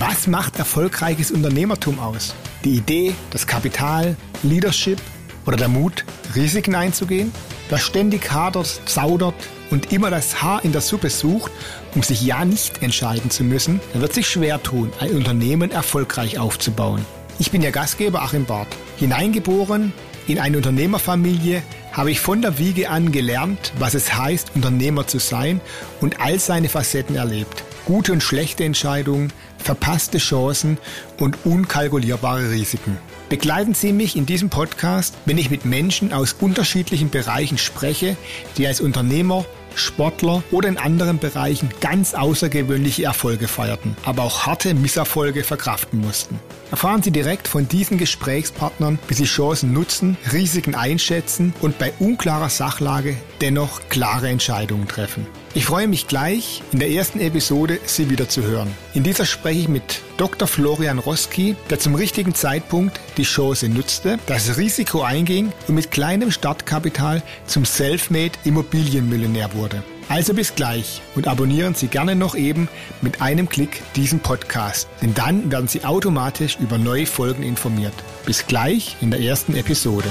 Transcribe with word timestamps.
Was 0.00 0.26
macht 0.26 0.58
erfolgreiches 0.58 1.30
Unternehmertum 1.30 1.98
aus? 1.98 2.34
Die 2.64 2.76
Idee, 2.76 3.12
das 3.32 3.46
Kapital, 3.46 4.16
Leadership 4.42 4.98
oder 5.44 5.58
der 5.58 5.68
Mut, 5.68 6.06
Risiken 6.34 6.74
einzugehen? 6.74 7.30
Wer 7.68 7.76
ständig 7.76 8.32
hadert, 8.32 8.80
zaudert 8.86 9.34
und 9.70 9.92
immer 9.92 10.08
das 10.08 10.40
Haar 10.40 10.64
in 10.64 10.72
der 10.72 10.80
Suppe 10.80 11.10
sucht, 11.10 11.52
um 11.94 12.02
sich 12.02 12.22
ja 12.22 12.46
nicht 12.46 12.82
entscheiden 12.82 13.30
zu 13.30 13.44
müssen, 13.44 13.78
der 13.92 14.00
wird 14.00 14.14
sich 14.14 14.26
schwer 14.26 14.62
tun, 14.62 14.90
ein 15.00 15.10
Unternehmen 15.10 15.70
erfolgreich 15.70 16.38
aufzubauen. 16.38 17.04
Ich 17.38 17.50
bin 17.50 17.60
Ihr 17.60 17.70
Gastgeber 17.70 18.22
Achim 18.22 18.46
Barth. 18.46 18.74
Hineingeboren 18.96 19.92
in 20.26 20.38
eine 20.38 20.56
Unternehmerfamilie 20.56 21.62
habe 21.92 22.10
ich 22.10 22.20
von 22.20 22.40
der 22.40 22.56
Wiege 22.56 22.88
an 22.88 23.12
gelernt, 23.12 23.74
was 23.78 23.92
es 23.92 24.14
heißt, 24.14 24.52
Unternehmer 24.54 25.06
zu 25.06 25.18
sein 25.18 25.60
und 26.00 26.20
all 26.20 26.38
seine 26.38 26.70
Facetten 26.70 27.16
erlebt. 27.16 27.64
Gute 27.90 28.12
und 28.12 28.22
schlechte 28.22 28.62
Entscheidungen, 28.62 29.32
verpasste 29.58 30.18
Chancen 30.18 30.78
und 31.18 31.38
unkalkulierbare 31.44 32.52
Risiken. 32.52 32.96
Begleiten 33.28 33.74
Sie 33.74 33.92
mich 33.92 34.14
in 34.14 34.26
diesem 34.26 34.48
Podcast, 34.48 35.16
wenn 35.24 35.38
ich 35.38 35.50
mit 35.50 35.64
Menschen 35.64 36.12
aus 36.12 36.36
unterschiedlichen 36.38 37.10
Bereichen 37.10 37.58
spreche, 37.58 38.16
die 38.56 38.68
als 38.68 38.80
Unternehmer, 38.80 39.44
Sportler 39.74 40.44
oder 40.52 40.68
in 40.68 40.76
anderen 40.76 41.18
Bereichen 41.18 41.68
ganz 41.80 42.14
außergewöhnliche 42.14 43.02
Erfolge 43.02 43.48
feierten, 43.48 43.96
aber 44.04 44.22
auch 44.22 44.46
harte 44.46 44.72
Misserfolge 44.72 45.42
verkraften 45.42 46.00
mussten. 46.00 46.38
Erfahren 46.70 47.02
Sie 47.02 47.10
direkt 47.10 47.48
von 47.48 47.66
diesen 47.66 47.98
Gesprächspartnern, 47.98 49.00
wie 49.08 49.14
Sie 49.14 49.24
Chancen 49.24 49.72
nutzen, 49.72 50.16
Risiken 50.32 50.76
einschätzen 50.76 51.52
und 51.60 51.78
bei 51.78 51.92
unklarer 51.98 52.50
Sachlage 52.50 53.16
dennoch 53.40 53.80
klare 53.88 54.28
Entscheidungen 54.28 54.86
treffen. 54.86 55.26
Ich 55.52 55.64
freue 55.64 55.88
mich 55.88 56.06
gleich, 56.06 56.62
in 56.70 56.78
der 56.78 56.90
ersten 56.90 57.18
Episode 57.18 57.80
Sie 57.84 58.08
wieder 58.08 58.28
zu 58.28 58.44
hören. 58.44 58.72
In 58.94 59.02
dieser 59.02 59.26
spreche 59.26 59.62
ich 59.62 59.68
mit 59.68 60.00
Dr. 60.16 60.46
Florian 60.46 61.00
Roski, 61.00 61.56
der 61.68 61.80
zum 61.80 61.96
richtigen 61.96 62.36
Zeitpunkt 62.36 63.00
die 63.16 63.24
Chance 63.24 63.68
nutzte, 63.68 64.20
das 64.26 64.58
Risiko 64.58 65.02
einging 65.02 65.52
und 65.66 65.74
mit 65.74 65.90
kleinem 65.90 66.30
Startkapital 66.30 67.20
zum 67.46 67.64
Selfmade 67.64 68.32
Immobilienmillionär 68.44 69.52
wurde. 69.54 69.82
Also 70.08 70.34
bis 70.34 70.54
gleich 70.54 71.02
und 71.16 71.26
abonnieren 71.26 71.74
Sie 71.74 71.88
gerne 71.88 72.14
noch 72.14 72.36
eben 72.36 72.68
mit 73.00 73.20
einem 73.20 73.48
Klick 73.48 73.82
diesen 73.96 74.20
Podcast, 74.20 74.88
denn 75.02 75.14
dann 75.14 75.50
werden 75.50 75.66
Sie 75.66 75.84
automatisch 75.84 76.58
über 76.60 76.78
neue 76.78 77.06
Folgen 77.06 77.42
informiert. 77.42 77.94
Bis 78.24 78.46
gleich 78.46 78.96
in 79.00 79.10
der 79.10 79.20
ersten 79.20 79.56
Episode. 79.56 80.10